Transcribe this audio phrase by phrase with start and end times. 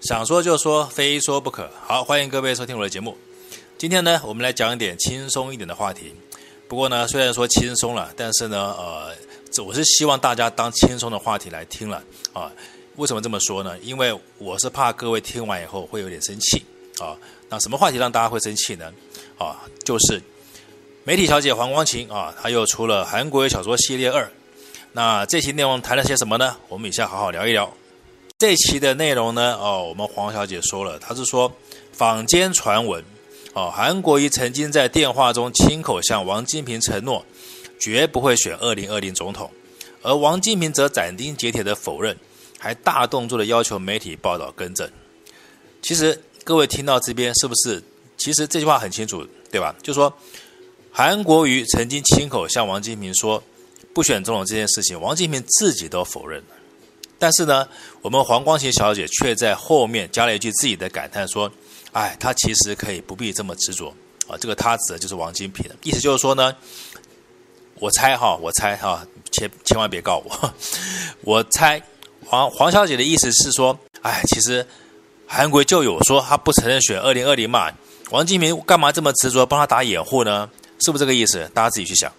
[0.00, 1.70] 想说就说，非说不可。
[1.80, 3.16] 好，欢迎各位收听我的节目。
[3.78, 6.14] 今天呢，我们来讲一点轻松一点的话题。
[6.68, 9.10] 不过呢，虽然说轻松了，但是呢，呃，
[9.64, 12.04] 我是希望大家当轻松的话题来听了
[12.34, 12.52] 啊。
[12.96, 13.76] 为什么这么说呢？
[13.80, 16.62] 因为我是怕各位听完以后会有点生气
[17.00, 17.16] 啊。
[17.48, 18.92] 那什么话题让大家会生气呢？
[19.38, 20.22] 啊，就是
[21.04, 24.30] 媒体小姐黄光芹啊，她又出了韩国小说系列二。
[24.92, 26.56] 那这期内容谈了些什么呢？
[26.68, 27.72] 我们以下好好聊一聊。
[28.38, 31.50] 这期的内容呢，哦，我们黄小姐说了，她是说
[31.90, 33.02] 坊间传闻，
[33.54, 37.24] 哦，韩国瑜曾经在电话中亲口向王金平承诺，
[37.80, 39.50] 绝不会选二零二零总统，
[40.02, 42.14] 而王金平则斩钉截铁的否认，
[42.58, 44.86] 还大动作的要求媒体报道更正。
[45.80, 47.82] 其实各位听到这边是不是？
[48.18, 49.74] 其实这句话很清楚，对吧？
[49.82, 50.12] 就说
[50.90, 53.42] 韩国瑜曾经亲口向王金平说
[53.94, 56.55] 不选总统这件事情，王金平自己都否认了。
[57.18, 57.66] 但是呢，
[58.02, 61.50] 我们黄光芹小姐却在后面加了一句自己的感叹，说
[61.92, 63.88] ：“哎，她其实可以不必这么执着
[64.28, 66.54] 啊。”这个“她”指的就是王金平的意思，就是说呢，
[67.78, 70.54] 我猜哈，我猜哈，千千万别告我。
[71.24, 71.82] 我猜
[72.26, 74.66] 黄黄小姐的意思是说：“哎，其实
[75.26, 77.72] 韩国就有说他不承认选二零二零嘛，
[78.10, 80.50] 王金平干嘛这么执着帮他打掩护呢？
[80.80, 81.50] 是不是这个意思？
[81.54, 82.12] 大家自己去想。”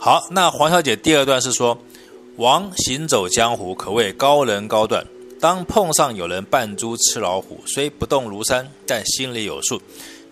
[0.00, 1.78] 好，那黄小姐第二段是说。
[2.38, 5.04] 王行走江湖，可谓高人高段。
[5.40, 9.82] 当碰上有人扮猪吃老虎，虽不动如山，但心里有数。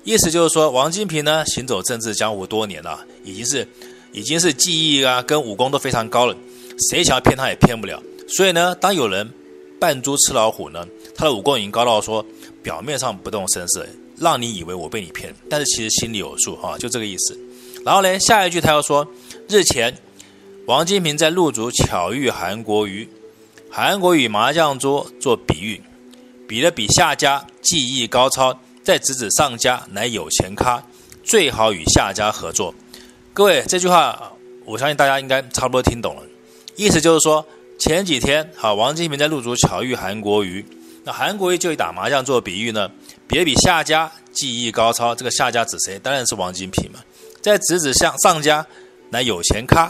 [0.04, 3.66] 意思就是说，王金平呢，行走政治江湖多年了，已经是
[4.12, 6.36] 已经是技艺啊跟武功都非常高了，
[6.90, 8.00] 谁想要骗他也骗不了。
[8.28, 9.28] 所以呢，当有人
[9.80, 12.24] 扮猪吃老虎呢，他的武功已经高到说，
[12.62, 13.84] 表面上不动声色，
[14.16, 17.36] 让你以为我被你骗，但是其实心里有数哈，就这个意思。
[17.84, 19.04] 然后呢，下一句他要说，
[19.48, 19.92] 日前。
[20.67, 23.09] 王金平在路竹巧遇韩国瑜，
[23.70, 25.81] 韩国瑜麻将桌做比喻，
[26.48, 30.83] 比了比下家技艺高超，再指指上家乃有钱咖，
[31.23, 32.75] 最好与下家合作。
[33.33, 34.33] 各位，这句话
[34.64, 36.23] 我相信大家应该差不多听懂了，
[36.74, 37.46] 意思就是说
[37.79, 40.67] 前几天好，王金平在路竹巧遇韩国瑜，
[41.05, 42.90] 那韩国瑜就以打麻将做比喻呢，
[43.29, 45.96] 比了比下家技艺高超，这个下家指谁？
[46.01, 46.98] 当然是王金平嘛，
[47.40, 48.67] 再指指向上家。
[49.08, 49.84] 那有钱咖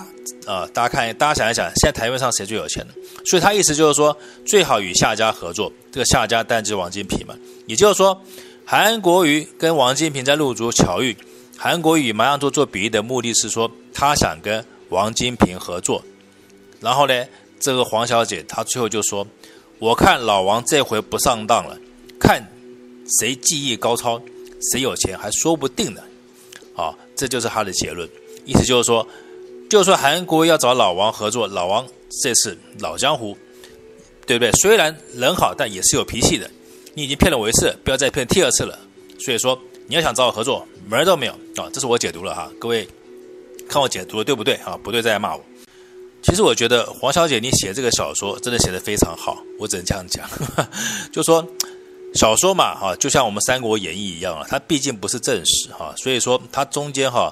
[0.46, 0.68] 啊、呃！
[0.68, 2.92] 大家看，大家想一想，现在台面上谁最有钱呢？
[3.24, 5.72] 所以他意思就是说，最好与下家合作。
[5.90, 7.34] 这个下家当然就是王金平嘛。
[7.66, 8.20] 也就是说，
[8.64, 11.16] 韩国瑜跟王金平在入竹巧遇，
[11.56, 16.04] 韩国瑜麻将桌做比喻的目的是说，他想跟王金平合作。
[16.80, 17.24] 然后呢，
[17.58, 19.26] 这个黄小姐她最后就说
[19.80, 21.76] ：“我看老王这回不上当了，
[22.20, 22.46] 看
[23.18, 24.20] 谁技艺高超，
[24.70, 26.02] 谁有钱还说不定呢。”
[26.76, 28.06] 啊，这就是他的结论。
[28.46, 29.06] 意思就是说，
[29.68, 31.86] 就说韩国要找老王合作，老王
[32.22, 33.36] 这次老江湖，
[34.26, 34.50] 对不对？
[34.52, 36.50] 虽然人好，但也是有脾气的。
[36.94, 38.78] 你已经骗了我一次，不要再骗第二次了。
[39.18, 39.58] 所以说，
[39.88, 41.68] 你要想找我合作，门儿都没有啊！
[41.72, 42.88] 这是我解读了哈，各位
[43.68, 44.78] 看我解读的对不对啊？
[44.82, 45.44] 不对再来骂我。
[46.22, 50.28] 其实我觉得黄小姐你写这个小说真的写得非常好，我只能这样讲，
[51.12, 51.46] 就说。
[52.14, 57.30] 小说嘛，哈，就像我们《三国演义》一样啊，它毕竟不是正史哈，所以说它中间哈，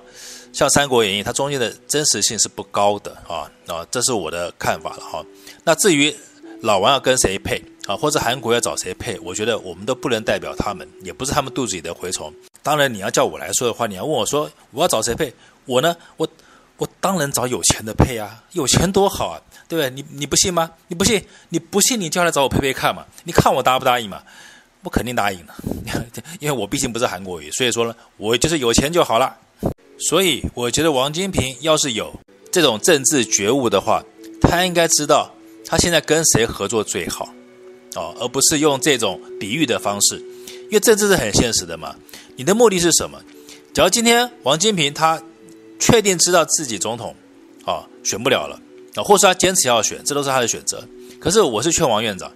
[0.54, 5.24] 像《三国演义》，它中间的真实性是不高的啊啊，这是我的看法了哈。
[5.64, 6.14] 那至于
[6.60, 12.32] 老王要跟谁配啊，或者韩国要找谁配，我觉得我们都不能代表他们，也不是他们肚子里的蛔虫。
[12.62, 15.34] 当然，你要叫我来说的话，你要问我说我要找谁配，
[15.64, 16.28] 我呢，我
[16.76, 19.90] 我当然找有钱的配啊，有钱多好啊，对不对？
[19.90, 20.70] 你你不信吗？
[20.86, 24.22] 你不信，你不信你就来找我配配看嘛，你看我答不答应嘛？
[24.84, 25.54] 我肯定答应了，
[26.38, 29.36] 因为我毕竟不是韩国语，所以说呢，我就是有钱就好了。
[29.98, 32.12] 所以我觉得王金平要是有
[32.50, 34.02] 这种政治觉悟的话，
[34.40, 35.32] 他应该知道
[35.66, 37.32] 他现在跟谁合作最好，
[37.94, 40.16] 哦，而不是用这种比喻的方式，
[40.64, 41.94] 因为政治是很现实的嘛。
[42.36, 43.20] 你的目的是什么？
[43.72, 45.22] 假如今天王金平他
[45.78, 47.14] 确定知道自己总统
[47.64, 48.60] 啊选不了了
[48.94, 50.86] 啊，或是他坚持要选，这都是他的选择。
[51.20, 52.30] 可是我是劝王院长。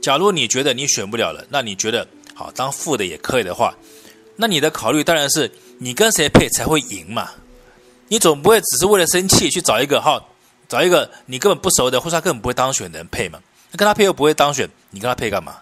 [0.00, 3.76] 假如你觉得你选不了了，那你觉得好当副的也可以的话，
[4.40, 7.30] 那你的考虑当然是你跟谁配才会赢嘛？
[8.06, 10.24] 你总不会只是为了生气去找一个哈，
[10.68, 13.40] 找一个你根本不熟的，或者他根本不会当选的人配嘛？
[13.72, 15.56] 那跟他配又不会当选，你跟他配干嘛？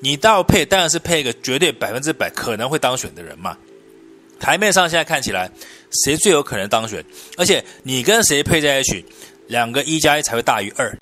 [0.00, 3.56] 你倒配当然是配一个绝对百分之百可能会当选的人嘛。
[4.40, 5.50] 台面上现在看起来
[6.04, 7.04] 谁最有可能当选？
[7.36, 9.04] 而且你跟谁配在一起，
[9.48, 10.98] 两个一加一才会大于二。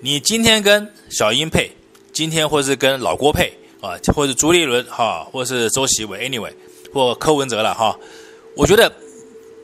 [0.00, 1.70] 你今天跟小英配。
[2.12, 3.52] 今天或是跟老郭配
[3.86, 6.52] 啊，或者朱立伦哈，或者是周习伟，anyway，
[6.92, 7.96] 或柯文哲了哈。
[8.56, 8.92] 我觉得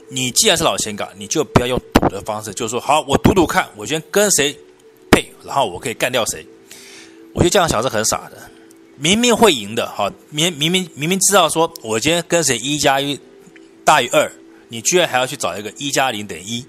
[0.08, 4.56] 你既然是老香港，你就不要用赌的方式，就是说好，我赌赌看，我先跟谁
[5.10, 6.46] 配，然后我可以干掉谁。
[7.32, 8.36] 我觉得这样想是很傻的。
[8.96, 13.18] 明明会赢的，哈，明明明明明知道说我今天跟谁一加一
[13.84, 14.30] 大于二，
[14.68, 16.64] 你居然还要去找一个一加零等于一，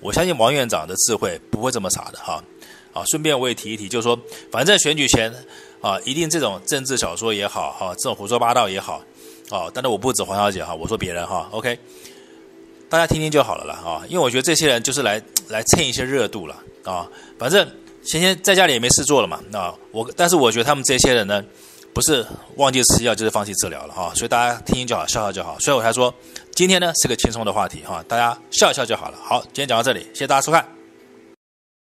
[0.00, 2.42] 我相信王院长的智慧不会这么傻的，哈，
[2.92, 4.18] 啊，顺便我也提一提，就是说，
[4.50, 5.32] 反正选举前
[5.80, 9.02] 啊，一定这种政治小说也好，哈，这种胡说八道也好，
[9.50, 11.78] 啊，但是我不指黄小姐哈，我说别人哈，OK，
[12.88, 17.08] 大家听听就好了啦，啊，因为我觉得这些人就是来来蹭一些热度了，啊，
[17.38, 17.68] 反正。
[18.02, 21.44] 闲闲在家里也没事做了嘛，那我但是我觉得他们这些人呢，
[21.92, 22.24] 不是
[22.56, 25.58] 忘记吃药就是放弃治疗了哈，所以大家听听就好，笑笑就好。
[25.58, 26.12] 所以我才说
[26.60, 29.16] 今天呢是个轻松的话题哈，大家笑一笑就好了。
[29.24, 30.79] 好，今天讲到这里，谢谢大家收看。